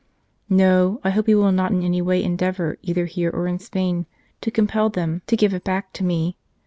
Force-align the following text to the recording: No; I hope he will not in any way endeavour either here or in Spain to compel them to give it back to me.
No; 0.49 0.99
I 1.03 1.11
hope 1.11 1.27
he 1.27 1.35
will 1.35 1.51
not 1.51 1.71
in 1.73 1.83
any 1.83 2.01
way 2.01 2.23
endeavour 2.23 2.79
either 2.81 3.05
here 3.05 3.29
or 3.29 3.47
in 3.47 3.59
Spain 3.59 4.07
to 4.41 4.49
compel 4.49 4.89
them 4.89 5.21
to 5.27 5.37
give 5.37 5.53
it 5.53 5.63
back 5.63 5.93
to 5.93 6.03
me. 6.03 6.37